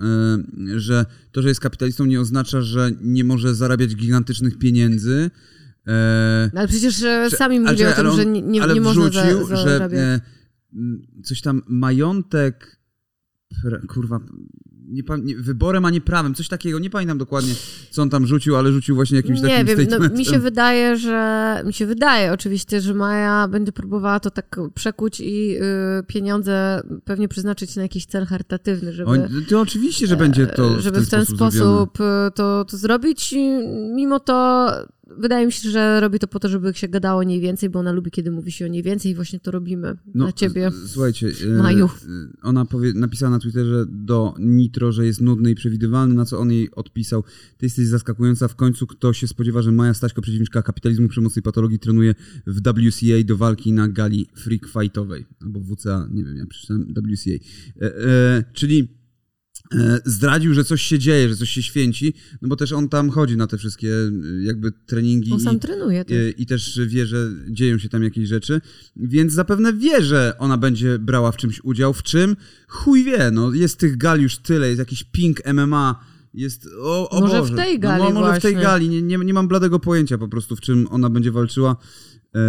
y, 0.70 0.80
że 0.80 1.06
to, 1.32 1.42
że 1.42 1.48
jest 1.50 1.60
kapitalistą 1.60 2.06
nie 2.06 2.22
oznacza, 2.22 2.62
że 2.62 2.92
nie 3.02 3.24
może 3.24 3.56
zarabiać 3.56 3.96
gigantycznych 3.96 4.58
pieniędzy. 4.58 5.32
E, 5.88 6.50
No 6.54 6.60
ale 6.60 6.68
przecież 6.68 7.04
e, 7.04 7.30
Że- 7.30 7.38
sami 7.38 7.60
mówili 7.60 7.86
o 7.86 7.90
tym, 7.92 8.00
ale 8.00 8.10
on- 8.10 8.16
że 8.18 8.26
nie, 8.26 8.42
nie, 8.42 8.64
ale 8.64 8.74
nie 8.74 8.82
można 8.82 9.10
wrzucił, 9.10 9.48
za, 9.48 9.56
że 9.56 9.70
zarabiać. 9.70 10.00
e, 10.00 10.22
m, 10.74 11.02
coś 11.24 11.42
tam 11.42 11.62
majątek, 11.68 12.80
kurwa, 13.88 14.20
nie, 14.90 15.04
nie, 15.24 15.36
wyborem, 15.36 15.86
a 15.86 15.90
nie 15.90 16.02
prawem, 16.02 16.34
coś 16.34 16.48
takiego, 16.48 16.80
nie 16.80 16.90
pamiętam 16.90 17.18
dokładnie, 17.18 17.54
co 17.92 18.02
on 18.02 18.10
tam 18.10 18.28
rzucił, 18.28 18.56
ale 18.56 18.72
rzucił 18.72 18.96
właśnie 18.96 19.18
jakimś 19.18 19.42
Nie 19.42 19.50
takim 19.50 19.66
wiem, 19.66 19.88
no, 19.90 20.10
mi 20.10 20.26
się 20.26 20.40
wydaje, 20.40 20.98
że 20.98 21.62
mi 21.66 21.74
się 21.74 21.86
wydaje 21.86 22.34
oczywiście, 22.34 22.82
że 22.82 22.94
Maja 22.94 23.48
będzie 23.48 23.72
próbowała 23.72 24.20
to 24.20 24.32
tak 24.32 24.60
przekuć 24.76 25.20
i 25.20 25.58
y, 25.58 26.04
pieniądze 26.08 26.82
pewnie 27.06 27.28
przeznaczyć 27.28 27.76
na 27.76 27.82
jakiś 27.82 28.06
cel 28.06 28.26
charytatywny, 28.26 28.94
żeby, 28.94 29.12
On, 29.12 29.20
to 29.50 29.62
oczywiście, 29.62 30.08
że 30.08 30.18
będzie 30.18 30.48
to 30.48 30.82
żeby 30.82 31.02
w 31.02 31.10
ten 31.10 31.26
sposób, 31.26 31.52
zrobione. 31.52 31.86
sposób 31.86 32.00
y, 32.00 32.32
to, 32.36 32.66
to 32.66 32.78
zrobić. 32.78 33.34
I 33.34 33.48
mimo 33.96 34.20
to 34.20 34.70
wydaje 35.18 35.46
mi 35.46 35.52
się, 35.52 35.70
że 35.70 36.00
robi 36.00 36.20
to 36.20 36.28
po 36.28 36.40
to, 36.40 36.50
żeby 36.50 36.74
się 36.74 36.88
gadało 36.88 37.24
niej 37.24 37.42
więcej, 37.42 37.70
bo 37.70 37.80
ona 37.80 37.92
lubi, 37.92 38.12
kiedy 38.12 38.32
mówi 38.32 38.52
się 38.52 38.66
o 38.66 38.68
niej 38.68 38.84
więcej 38.84 39.12
i 39.12 39.16
właśnie 39.16 39.40
to 39.40 39.52
robimy 39.52 39.98
dla 40.06 40.32
ciebie. 40.32 40.72
No, 40.74 40.88
Słuchajcie, 40.88 41.32
e, 41.44 41.58
Maju. 41.58 41.90
ona 42.42 42.66
powie, 42.66 42.94
napisała 42.94 43.30
na 43.30 43.40
Twitterze 43.40 43.86
do 43.90 44.34
Nitro, 44.40 44.92
że 44.92 45.06
jest 45.06 45.22
nudny 45.22 45.52
i 45.52 45.56
przewidywalny, 45.56 46.14
na 46.14 46.26
co 46.26 46.40
on 46.40 46.52
jej 46.52 46.72
odpisał. 46.72 47.24
Ty 47.58 47.66
jesteś 47.66 47.88
zaskakująca, 47.88 48.48
w 48.48 48.56
końcu 48.56 48.88
kto 48.88 49.14
się 49.14 49.28
spodziewa, 49.28 49.62
że 49.62 49.72
Maja 49.72 49.94
Staśko, 49.94 50.22
przeciwniczka 50.22 50.62
kapitalizmu, 50.62 51.08
przemocy 51.08 51.40
i 51.40 51.44
patologii, 51.44 51.80
trenuje 51.80 52.16
w 52.48 52.62
WCA 52.62 53.24
do 53.26 53.38
walki 53.38 53.74
na 53.74 53.88
gali 53.88 54.28
freak 54.36 54.68
fightowej. 54.68 55.26
Albo 55.42 55.60
WCA, 55.60 56.08
nie 56.12 56.24
wiem, 56.24 56.38
ja 56.38 56.46
przeczytałem 56.46 56.86
WCA. 56.94 57.32
E, 57.82 57.96
e, 58.06 58.44
czyli 58.54 58.99
zdradził, 60.06 60.54
że 60.54 60.64
coś 60.64 60.82
się 60.82 61.00
dzieje, 61.00 61.30
że 61.30 61.36
coś 61.36 61.50
się 61.50 61.64
święci, 61.64 62.14
no 62.42 62.48
bo 62.50 62.56
też 62.56 62.72
on 62.72 62.90
tam 62.90 63.10
chodzi 63.10 63.38
na 63.38 63.48
te 63.48 63.58
wszystkie 63.58 63.90
e, 63.90 64.12
jakby 64.44 64.72
treningi 64.72 65.32
On 65.32 65.40
sam 65.40 65.56
i, 65.56 65.60
trenuje 65.60 66.06
też. 66.06 66.18
e, 66.18 66.30
i 66.30 66.46
też 66.46 66.80
wie, 66.88 67.06
że 67.06 67.32
dzieją 67.50 67.78
się 67.78 67.90
tam 67.90 68.04
jakieś 68.04 68.28
rzeczy, 68.28 68.62
więc 68.96 69.34
zapewne 69.34 69.74
wie, 69.74 70.02
że 70.02 70.34
ona 70.40 70.58
będzie 70.58 71.00
brała 71.00 71.32
w 71.32 71.38
czymś 71.38 71.64
udział. 71.64 71.94
W 71.94 72.04
czym? 72.04 72.36
Chuj 72.68 73.04
wie, 73.04 73.32
no 73.32 73.54
jest 73.54 73.78
tych 73.78 73.98
gal 73.98 74.22
już 74.22 74.38
tyle, 74.38 74.68
jest 74.68 74.80
jakiś 74.80 75.04
ping 75.04 75.42
MMA, 75.54 76.06
jest, 76.34 76.68
o, 76.82 77.10
o 77.10 77.22
Może 77.22 77.38
w 77.38 77.40
Boże. 77.40 77.56
tej 77.56 77.80
gali 77.80 78.04
no, 78.04 78.20
Może 78.20 78.40
w 78.40 78.42
tej 78.42 78.54
właśnie. 78.54 78.70
gali, 78.70 78.90
nie, 78.90 79.02
nie, 79.02 79.18
nie 79.18 79.34
mam 79.34 79.48
bladego 79.48 79.80
pojęcia 79.80 80.18
po 80.18 80.28
prostu, 80.28 80.56
w 80.56 80.62
czym 80.62 80.88
ona 80.92 81.10
będzie 81.10 81.32
walczyła. 81.32 81.76
E, 82.36 82.40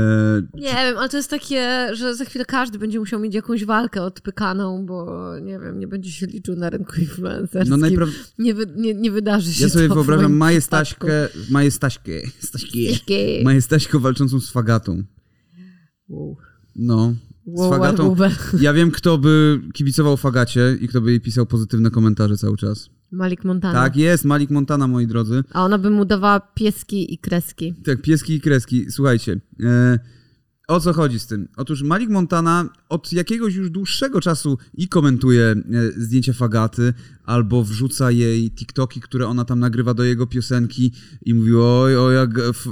Nie 0.54 0.62
wiem, 0.74 0.98
ale 0.98 1.08
to 1.08 1.16
jest 1.16 1.30
takie, 1.30 1.88
że 1.92 2.14
za 2.14 2.24
chwilę 2.24 2.44
każdy 2.44 2.78
będzie 2.78 2.98
musiał 2.98 3.20
mieć 3.20 3.34
jakąś 3.34 3.64
walkę 3.64 4.02
odpykaną, 4.02 4.86
bo 4.86 5.32
nie 5.42 5.58
wiem, 5.58 5.78
nie 5.78 5.88
będzie 5.88 6.10
się 6.12 6.26
liczył 6.26 6.56
na 6.56 6.70
rynku 6.70 7.00
influencerskim. 7.00 7.70
no 7.70 7.76
najprawdopodobniej... 7.76 8.34
nie, 8.38 8.54
wy, 8.54 8.66
nie, 8.76 8.94
nie 8.94 9.10
wydarzy 9.10 9.52
się 9.52 9.62
Ja 9.62 9.68
sobie 9.70 9.88
to 9.88 9.94
w 9.94 9.96
wyobrażam 9.96 10.32
Maję. 10.32 10.60
Staśkę, 10.60 11.28
Maję 11.50 11.70
Staśkę, 11.70 12.12
Maję 13.44 13.60
walczącą 13.94 14.40
z 14.40 14.50
Fagatą. 14.50 15.02
Wow. 16.08 16.36
No, 16.76 17.14
z 17.46 17.60
Wow, 17.60 17.70
Fagatą. 17.70 18.08
Bubel. 18.08 18.30
Ja 18.60 18.72
wiem, 18.72 18.90
kto 18.90 19.18
by 19.18 19.60
kibicował 19.72 20.16
Fagacie 20.16 20.76
i 20.80 20.88
kto 20.88 21.00
by 21.00 21.10
jej 21.10 21.20
pisał 21.20 21.46
pozytywne 21.46 21.90
komentarze 21.90 22.36
cały 22.36 22.56
czas. 22.56 22.90
Malik 23.12 23.44
Montana. 23.44 23.82
Tak 23.82 23.96
jest, 23.96 24.24
Malik 24.24 24.50
Montana, 24.50 24.86
moi 24.86 25.06
drodzy. 25.06 25.44
A 25.52 25.64
ona 25.64 25.78
by 25.78 25.90
mu 25.90 26.04
dawała 26.04 26.40
pieski 26.40 27.14
i 27.14 27.18
kreski. 27.18 27.74
Tak, 27.84 28.02
pieski 28.02 28.34
i 28.34 28.40
kreski. 28.40 28.90
Słuchajcie, 28.90 29.40
e, 29.62 29.98
o 30.68 30.80
co 30.80 30.92
chodzi 30.92 31.18
z 31.18 31.26
tym? 31.26 31.48
Otóż 31.56 31.82
Malik 31.82 32.10
Montana 32.10 32.68
od 32.88 33.12
jakiegoś 33.12 33.54
już 33.54 33.70
dłuższego 33.70 34.20
czasu 34.20 34.58
i 34.74 34.88
komentuje 34.88 35.44
e, 35.44 35.62
zdjęcia 35.96 36.32
Fagaty, 36.32 36.94
albo 37.24 37.64
wrzuca 37.64 38.10
jej 38.10 38.50
TikToki, 38.50 39.00
które 39.00 39.26
ona 39.26 39.44
tam 39.44 39.60
nagrywa 39.60 39.94
do 39.94 40.04
jego 40.04 40.26
piosenki 40.26 40.92
i 41.22 41.34
mówi 41.34 41.52
oj, 41.56 41.96
oj, 41.96 42.14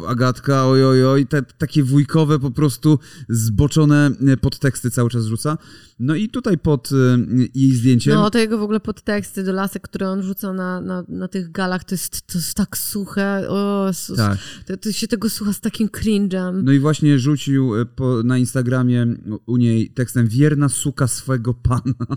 Agatka, 0.08 0.66
oj, 0.66 0.84
oj, 0.84 1.04
oj, 1.04 1.26
te, 1.26 1.42
takie 1.42 1.82
wujkowe 1.82 2.38
po 2.38 2.50
prostu 2.50 2.98
zboczone 3.28 4.10
e, 4.26 4.36
podteksty 4.36 4.90
cały 4.90 5.10
czas 5.10 5.24
rzuca. 5.24 5.58
No 6.00 6.14
i 6.14 6.28
tutaj 6.28 6.58
pod 6.58 6.90
e, 6.92 7.18
jej 7.54 7.74
zdjęciem... 7.74 8.14
No, 8.14 8.30
to 8.30 8.38
jego 8.38 8.58
w 8.58 8.62
ogóle 8.62 8.80
podteksty 8.80 9.44
do 9.44 9.52
lasek, 9.52 9.82
które 9.82 10.10
on 10.10 10.22
rzuca 10.22 10.52
na, 10.52 10.80
na, 10.80 11.04
na 11.08 11.28
tych 11.28 11.50
galach, 11.50 11.84
to 11.84 11.94
jest, 11.94 12.26
to 12.26 12.38
jest 12.38 12.54
tak 12.54 12.78
suche. 12.78 13.48
O, 13.48 13.84
Jezus. 13.88 14.16
Tak. 14.16 14.38
to, 14.66 14.76
to 14.76 14.92
się 14.92 15.08
tego 15.08 15.30
słucha 15.30 15.52
z 15.52 15.60
takim 15.60 15.88
cringe'em. 15.88 16.62
No 16.62 16.72
i 16.72 16.78
właśnie 16.78 17.18
rzucił 17.18 17.76
e, 17.76 17.86
po, 17.86 18.22
na 18.22 18.38
Instagramie 18.38 19.06
u 19.46 19.56
niej 19.56 19.90
tekstem 19.90 20.28
wierna 20.28 20.68
suka 20.68 21.06
swego 21.06 21.54
pana. 21.54 22.16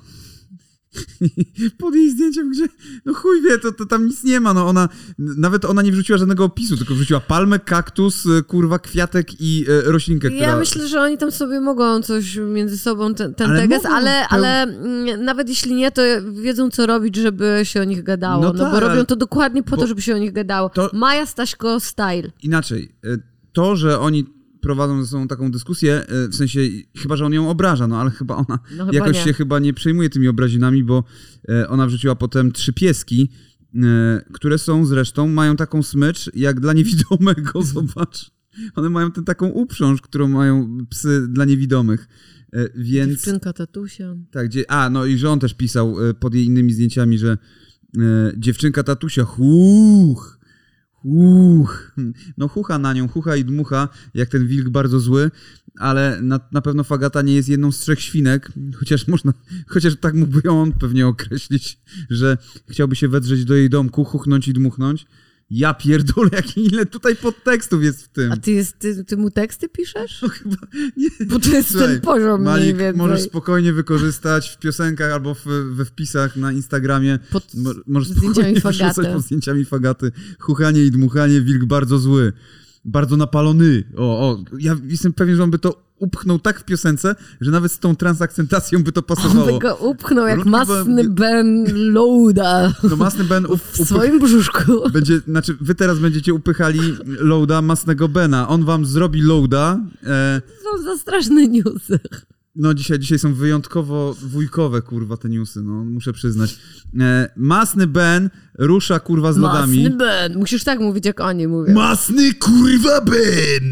Pod 1.79 1.95
jej 1.95 2.09
zdjęciem, 2.11 2.51
gdzie, 2.51 2.67
no 3.05 3.13
chuj 3.13 3.41
wie, 3.41 3.57
to, 3.59 3.71
to 3.71 3.85
tam 3.85 4.05
nic 4.05 4.23
nie 4.23 4.39
ma, 4.39 4.53
no 4.53 4.67
ona, 4.67 4.89
nawet 5.17 5.65
ona 5.65 5.81
nie 5.81 5.91
wrzuciła 5.91 6.17
żadnego 6.17 6.45
opisu, 6.45 6.77
tylko 6.77 6.93
wrzuciła 6.95 7.19
palmę, 7.19 7.59
kaktus, 7.59 8.25
e, 8.25 8.43
kurwa, 8.43 8.79
kwiatek 8.79 9.41
i 9.41 9.65
e, 9.69 9.91
roślinkę, 9.91 10.29
która... 10.29 10.41
Ja 10.47 10.57
myślę, 10.57 10.87
że 10.87 11.01
oni 11.01 11.17
tam 11.17 11.31
sobie 11.31 11.59
mogą 11.61 12.01
coś 12.01 12.35
między 12.37 12.77
sobą, 12.77 13.13
ten, 13.15 13.33
ten 13.33 13.51
Ale 13.51 13.67
mogą, 13.67 13.89
ale, 13.89 14.09
peł- 14.11 14.25
ale 14.29 14.61
mm, 14.63 15.25
nawet 15.25 15.49
jeśli 15.49 15.73
nie, 15.73 15.91
to 15.91 16.01
wiedzą 16.31 16.69
co 16.69 16.85
robić, 16.85 17.15
żeby 17.15 17.59
się 17.63 17.81
o 17.81 17.83
nich 17.83 18.03
gadało. 18.03 18.43
No 18.43 18.53
No, 18.53 18.59
tak, 18.59 18.71
bo 18.73 18.79
robią 18.79 19.05
to 19.05 19.15
dokładnie 19.15 19.63
po 19.63 19.77
to, 19.77 19.87
żeby 19.87 20.01
się 20.01 20.15
o 20.15 20.17
nich 20.17 20.33
gadało. 20.33 20.69
To- 20.69 20.89
Maja 20.93 21.25
Staśko 21.25 21.79
style. 21.79 22.31
Inaczej, 22.43 22.95
e, 23.03 23.17
to, 23.53 23.75
że 23.75 23.99
oni 23.99 24.25
prowadzą 24.61 25.03
ze 25.03 25.07
sobą 25.07 25.27
taką 25.27 25.51
dyskusję, 25.51 26.07
e, 26.07 26.27
w 26.27 26.35
sensie, 26.35 26.59
chyba, 26.97 27.15
że 27.15 27.25
on 27.25 27.33
ją 27.33 27.49
obraża, 27.49 27.87
no 27.87 28.01
ale 28.01 28.11
chyba 28.11 28.35
ona 28.35 28.59
No 28.77 28.85
chyba 28.85 28.91
jakoś 28.97 29.17
nie. 29.17 29.23
się 29.23 29.33
chyba 29.33 29.59
nie 29.59 29.73
przejmuje 29.73 30.09
tymi 30.09 30.27
obrazinami, 30.27 30.83
bo 30.83 31.03
e, 31.49 31.67
ona 31.69 31.87
wrzuciła 31.87 32.15
potem 32.15 32.51
trzy 32.51 32.73
pieski, 32.73 33.29
e, 33.75 34.21
które 34.33 34.57
są 34.57 34.85
zresztą, 34.85 35.27
mają 35.27 35.55
taką 35.55 35.83
smycz, 35.83 36.31
jak 36.35 36.59
dla 36.59 36.73
niewidomego, 36.73 37.63
zobacz. 37.73 38.31
One 38.75 38.89
mają 38.89 39.11
tę 39.11 39.23
taką 39.23 39.47
uprząż, 39.49 40.01
którą 40.01 40.27
mają 40.27 40.77
psy 40.89 41.27
dla 41.27 41.45
niewidomych. 41.45 42.07
Więc 42.75 43.11
Dziewczynka 43.11 43.53
tatusia. 43.53 44.15
tak, 44.31 44.47
gdzie, 44.47 44.71
a 44.71 44.89
no 44.89 45.05
i 45.05 45.17
że 45.17 45.29
on 45.29 45.39
też 45.39 45.53
pisał 45.53 45.95
pod 46.19 46.33
jej 46.35 46.45
innymi 46.45 46.73
zdjęciami, 46.73 47.17
że 47.17 47.37
dziewczynka 48.37 48.83
tatusia, 48.83 49.23
huch, 49.23 50.39
huch. 51.01 51.95
No 52.37 52.47
chucha 52.47 52.77
na 52.77 52.93
nią, 52.93 53.07
chucha 53.07 53.35
i 53.35 53.45
dmucha, 53.45 53.89
jak 54.13 54.29
ten 54.29 54.47
wilk 54.47 54.69
bardzo 54.69 54.99
zły, 54.99 55.31
ale 55.79 56.19
na, 56.21 56.39
na 56.51 56.61
pewno 56.61 56.83
Fagata 56.83 57.21
nie 57.21 57.33
jest 57.33 57.49
jedną 57.49 57.71
z 57.71 57.79
trzech 57.79 58.01
świnek, 58.01 58.51
chociaż 58.75 59.07
można, 59.07 59.33
chociaż 59.67 59.95
tak 59.95 60.13
mógłby 60.13 60.41
ją 60.43 60.61
on 60.61 60.71
pewnie 60.71 61.07
określić, 61.07 61.79
że 62.09 62.37
chciałby 62.69 62.95
się 62.95 63.07
wedrzeć 63.07 63.45
do 63.45 63.55
jej 63.55 63.69
domku, 63.69 64.05
chuchnąć 64.05 64.47
i 64.47 64.53
dmuchnąć. 64.53 65.05
Ja 65.53 65.73
pierdolę, 65.73 66.29
jak 66.33 66.57
ile 66.57 66.85
tutaj 66.85 67.15
podtekstów 67.15 67.83
jest 67.83 68.03
w 68.03 68.07
tym. 68.07 68.31
A 68.31 68.37
ty, 68.37 68.51
jest, 68.51 68.79
ty, 68.79 69.05
ty 69.05 69.17
mu 69.17 69.31
teksty 69.31 69.69
piszesz? 69.69 70.21
No 70.21 70.29
chyba 70.29 70.55
nie. 70.97 71.09
Bo 71.25 71.39
to 71.39 71.49
jest 71.49 71.69
Słuchaj, 71.71 71.87
ten 71.87 72.01
poziom 72.01 72.41
mniej 72.41 72.53
Malik 72.53 72.77
więcej. 72.77 72.97
możesz 72.97 73.21
spokojnie 73.21 73.73
wykorzystać 73.73 74.49
w 74.49 74.59
piosenkach 74.59 75.11
albo 75.11 75.35
w, 75.35 75.45
we 75.71 75.85
wpisach 75.85 76.35
na 76.35 76.51
Instagramie. 76.51 77.19
Pod 77.31 77.55
Mo- 77.55 77.73
możesz 77.87 78.17
spokojnie 78.17 78.59
wyrzucać 78.61 79.07
pod 79.13 79.23
zdjęciami 79.23 79.65
fagaty. 79.65 80.11
Chuchanie 80.39 80.83
i 80.85 80.91
dmuchanie, 80.91 81.41
wilk 81.41 81.65
bardzo 81.65 81.97
zły. 81.97 82.33
Bardzo 82.85 83.17
napalony. 83.17 83.83
O, 83.97 84.29
o, 84.29 84.43
ja 84.59 84.77
jestem 84.87 85.13
pewien, 85.13 85.35
że 85.35 85.43
on 85.43 85.51
by 85.51 85.59
to 85.59 85.90
upchnął 86.01 86.39
tak 86.39 86.59
w 86.59 86.63
piosence, 86.63 87.15
że 87.41 87.51
nawet 87.51 87.71
z 87.71 87.79
tą 87.79 87.95
transakcentacją 87.95 88.83
by 88.83 88.91
to 88.91 88.99
On 89.01 89.05
pasowało. 89.15 89.45
by 89.53 89.59
go 89.59 89.75
upchnął 89.75 90.27
jak 90.27 90.45
masny 90.45 91.03
by- 91.03 91.09
Ben 91.09 91.65
Louda 91.93 92.73
No 92.89 92.95
masny 92.95 93.23
Ben 93.23 93.45
up, 93.45 93.57
w 93.71 93.85
swoim 93.87 94.19
brzuszku. 94.19 94.61
będzie, 94.93 95.19
znaczy 95.19 95.57
wy 95.61 95.75
teraz 95.75 95.99
będziecie 95.99 96.33
upychali 96.33 96.79
loada 97.05 97.61
masnego 97.61 98.07
Bena. 98.07 98.47
On 98.47 98.65
wam 98.65 98.85
zrobi 98.85 99.21
loada. 99.21 99.79
E, 100.03 100.41
Są 100.63 100.83
za 100.83 100.97
straszne 100.97 101.47
newsy. 101.47 101.99
No 102.55 102.73
dzisiaj, 102.73 102.99
dzisiaj 102.99 103.19
są 103.19 103.33
wyjątkowo 103.33 104.15
wujkowe, 104.21 104.81
kurwa, 104.81 105.17
te 105.17 105.29
newsy, 105.29 105.61
no, 105.63 105.83
muszę 105.85 106.13
przyznać. 106.13 106.57
E, 106.99 107.29
masny 107.37 107.87
Ben 107.87 108.29
rusza, 108.57 108.99
kurwa, 108.99 109.33
z 109.33 109.37
lodami. 109.37 109.83
Masny 109.83 109.97
Ben. 109.97 110.37
Musisz 110.37 110.63
tak 110.63 110.79
mówić, 110.79 111.05
jak 111.05 111.19
oni 111.19 111.47
mówią. 111.47 111.73
Masny 111.73 112.33
kurwa 112.33 113.01
Ben! 113.01 113.71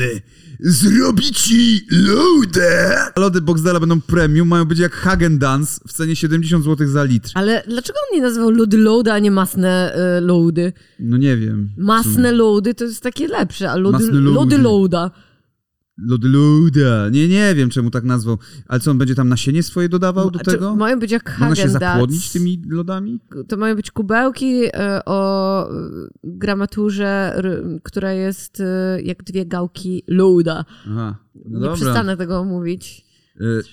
Zrobi 0.60 1.32
ci 1.34 1.88
loadę! 1.92 2.98
Lody 3.18 3.42
Boxdela 3.42 3.80
będą 3.80 4.02
premium, 4.02 4.48
mają 4.48 4.66
być 4.66 4.80
jak 4.80 4.92
Hagen 4.94 5.40
Dance 5.40 5.82
w 5.88 5.94
cenie 5.94 6.16
70 6.16 6.66
zł 6.66 6.88
za 6.88 7.04
litr. 7.04 7.32
Ale 7.34 7.64
dlaczego 7.68 8.00
on 8.12 8.18
nie 8.18 8.22
nazywał 8.24 8.50
lody 8.50 8.78
loada, 8.78 9.14
a 9.14 9.20
nie 9.20 9.32
masne 9.32 9.96
y, 10.18 10.22
loady? 10.22 10.74
No 11.00 11.18
nie 11.18 11.38
wiem. 11.38 11.70
Masne 11.78 12.32
loady 12.32 12.74
to 12.74 12.84
jest 12.86 13.04
takie 13.04 13.28
lepsze, 13.28 13.72
a 13.72 13.76
lody, 13.76 13.98
Masne 13.98 14.20
loady. 14.20 14.36
lody 14.36 14.58
loada. 14.58 15.12
Lody 16.08 16.28
Loda. 16.28 17.10
Nie, 17.10 17.28
nie 17.28 17.56
wiem, 17.56 17.70
czemu 17.70 17.92
tak 17.92 18.04
nazwał. 18.04 18.38
Ale 18.68 18.80
co, 18.80 18.92
on 18.92 18.98
będzie 18.98 19.16
tam 19.16 19.30
nasienie 19.30 19.64
swoje 19.64 19.90
dodawał 19.90 20.32
do 20.32 20.40
A 20.40 20.44
czy 20.44 20.52
tego? 20.52 20.76
Mają 20.76 21.00
być 21.00 21.12
jak 21.12 21.38
Można 21.40 21.56
się 21.56 21.70
zapłodnić 21.70 22.32
tymi 22.32 22.62
lodami? 22.70 23.20
To 23.48 23.58
mają 23.58 23.76
być 23.76 23.92
kubełki 23.92 24.66
y, 24.66 24.72
o 25.06 25.72
y, 25.72 26.10
gramaturze, 26.24 27.42
która 27.84 28.14
jest 28.14 28.60
y, 28.60 28.64
jak 29.04 29.24
dwie 29.24 29.46
gałki 29.46 30.04
loada. 30.08 30.66
Aha, 30.88 31.16
no 31.36 31.60
nie 31.60 31.60
dobra. 31.60 31.76
przestanę 31.76 32.18
tego 32.18 32.44
mówić. 32.44 33.09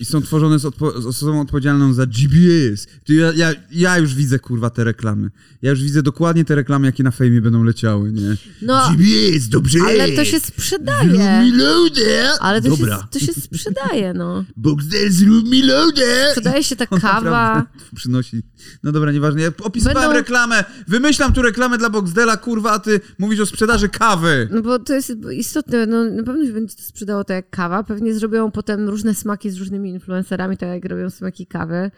I 0.00 0.04
są 0.04 0.22
tworzone 0.22 0.58
z, 0.58 0.64
odpo- 0.64 1.02
z 1.02 1.06
osobą 1.06 1.40
odpowiedzialną 1.40 1.92
za 1.92 2.06
GBS. 2.06 2.86
Ja, 3.08 3.32
ja, 3.36 3.52
ja 3.72 3.98
już 3.98 4.14
widzę, 4.14 4.38
kurwa, 4.38 4.70
te 4.70 4.84
reklamy. 4.84 5.30
Ja 5.62 5.70
już 5.70 5.82
widzę 5.82 6.02
dokładnie 6.02 6.44
te 6.44 6.54
reklamy, 6.54 6.86
jakie 6.86 7.02
na 7.02 7.10
fejmie 7.10 7.40
będą 7.40 7.64
leciały, 7.64 8.12
nie? 8.12 8.36
No, 8.62 8.94
Jest, 8.98 9.50
dobrze 9.50 9.78
ale 9.88 10.12
to 10.12 10.24
się 10.24 10.38
Zrób 10.38 10.44
sprzedaje. 10.54 11.42
mi 11.44 11.52
loadę! 11.58 12.28
Ale 12.40 12.62
to 12.62 12.70
się, 12.70 12.76
Dobra. 12.76 13.08
to 13.10 13.18
się 13.18 13.32
sprzedaje, 13.32 14.14
no. 14.14 14.44
Boxdel, 14.56 15.12
zrób 15.12 15.48
mi 15.50 15.62
loadę! 15.62 16.28
Sprzedaje 16.30 16.64
się 16.64 16.76
ta 16.76 16.86
kawa. 17.00 17.66
przynosi. 17.96 18.42
No 18.82 18.92
dobra, 18.92 19.12
nieważne. 19.12 19.42
Ja 19.42 19.50
opisywałem 19.62 20.00
Będą- 20.00 20.18
reklamę. 20.18 20.64
Wymyślam 20.88 21.32
tu 21.32 21.42
reklamę 21.42 21.78
dla 21.78 21.90
Boxdela, 21.90 22.36
kurwa, 22.36 22.72
a 22.72 22.78
ty 22.78 23.00
mówisz 23.18 23.40
o 23.40 23.46
sprzedaży 23.46 23.88
kawy. 23.88 24.48
No 24.52 24.62
bo 24.62 24.78
to 24.78 24.94
jest 24.94 25.12
istotne, 25.32 25.86
no 25.86 26.04
na 26.04 26.22
pewno 26.22 26.44
się 26.46 26.52
będzie 26.52 26.76
to 26.76 26.82
sprzedało 26.82 27.24
to 27.24 27.32
jak 27.32 27.50
kawa. 27.50 27.82
Pewnie 27.84 28.14
zrobią 28.14 28.50
potem 28.50 28.88
różne 28.88 29.14
smaki 29.14 29.50
z 29.50 29.56
różnymi 29.56 29.90
influencerami, 29.90 30.56
tak 30.56 30.68
jak 30.68 30.84
robią 30.84 31.10
smaki 31.10 31.46
kawy. 31.46 31.90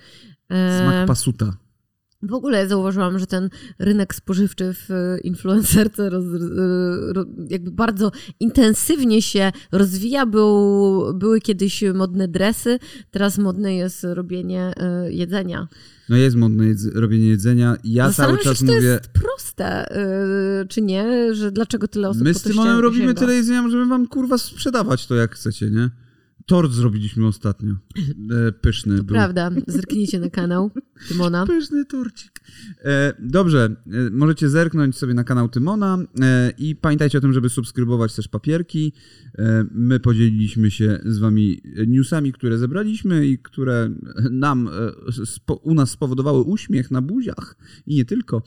Smak 0.50 1.06
pasuta. 1.06 1.56
W 2.22 2.32
ogóle 2.34 2.68
zauważyłam, 2.68 3.18
że 3.18 3.26
ten 3.26 3.50
rynek 3.78 4.14
spożywczy 4.14 4.74
w 4.74 4.90
e, 4.90 5.18
influencerce 5.20 6.10
roz, 6.10 6.24
e, 6.24 7.24
jakby 7.50 7.70
bardzo 7.70 8.12
intensywnie 8.40 9.22
się 9.22 9.52
rozwija. 9.72 10.26
Był, 10.26 11.04
były 11.14 11.40
kiedyś 11.40 11.84
modne 11.94 12.28
dresy, 12.28 12.78
teraz 13.10 13.38
modne 13.38 13.74
jest 13.76 14.04
robienie 14.04 14.72
e, 14.76 15.12
jedzenia. 15.12 15.68
No 16.08 16.16
jest 16.16 16.36
modne 16.36 16.64
jedz- 16.64 16.94
robienie 16.94 17.26
jedzenia. 17.28 17.76
Ja 17.84 18.02
cały 18.02 18.08
Zastanawiam 18.12 18.38
się, 18.38 18.44
czas 18.44 18.58
czy 18.58 18.66
to 18.66 18.72
mówię... 18.72 18.86
jest 18.86 19.08
proste, 19.08 19.86
czy 20.68 20.82
nie, 20.82 21.34
że 21.34 21.52
dlaczego 21.52 21.88
tyle 21.88 22.08
osób 22.08 22.22
My 22.22 22.34
z 22.34 22.42
Tymonem 22.42 22.74
ścię- 22.76 22.82
robimy 22.82 23.04
sięga. 23.06 23.20
tyle 23.20 23.34
jedzenia, 23.34 23.68
żeby 23.68 23.86
wam 23.86 24.06
kurwa 24.06 24.38
sprzedawać 24.38 25.06
to 25.06 25.14
jak 25.14 25.34
chcecie, 25.34 25.70
nie? 25.70 25.90
Tort 26.48 26.72
zrobiliśmy 26.72 27.26
ostatnio. 27.26 27.74
E, 28.48 28.52
pyszny 28.52 28.94
był. 29.02 29.14
Prawda, 29.14 29.50
zerknijcie 29.66 30.20
na 30.20 30.30
kanał 30.30 30.70
Tymona. 31.08 31.46
Pyszny 31.46 31.84
torcik. 31.84 32.40
E, 32.84 33.14
dobrze, 33.18 33.76
e, 33.86 34.10
możecie 34.10 34.48
zerknąć 34.48 34.96
sobie 34.96 35.14
na 35.14 35.24
kanał 35.24 35.48
Tymona 35.48 35.98
e, 36.20 36.52
i 36.58 36.76
pamiętajcie 36.76 37.18
o 37.18 37.20
tym, 37.20 37.32
żeby 37.32 37.48
subskrybować 37.48 38.14
też 38.14 38.28
papierki. 38.28 38.92
E, 39.38 39.64
my 39.70 40.00
podzieliliśmy 40.00 40.70
się 40.70 41.00
z 41.04 41.18
wami 41.18 41.62
newsami, 41.86 42.32
które 42.32 42.58
zebraliśmy 42.58 43.26
i 43.26 43.38
które 43.38 43.90
nam 44.30 44.68
e, 44.68 45.26
spo, 45.26 45.54
u 45.54 45.74
nas 45.74 45.90
spowodowały 45.90 46.42
uśmiech 46.42 46.90
na 46.90 47.02
buziach 47.02 47.56
i 47.86 47.94
nie 47.96 48.04
tylko. 48.04 48.42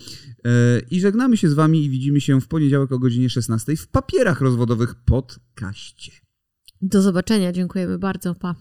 I 0.92 1.00
żegnamy 1.02 1.38
się 1.38 1.50
z 1.50 1.54
wami 1.54 1.86
i 1.86 1.90
widzimy 1.90 2.22
się 2.22 2.42
w 2.42 2.48
poniedziałek 2.48 2.92
o 2.92 3.00
godzinie 3.00 3.30
16 3.30 3.76
w 3.76 3.88
papierach 3.88 4.42
rozwodowych 4.42 4.96
podcaście. 4.96 6.31
Do 6.82 7.02
zobaczenia, 7.02 7.52
dziękujemy 7.52 7.98
bardzo. 7.98 8.36
Pa. 8.36 8.56